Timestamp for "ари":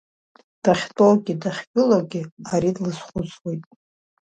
2.53-2.75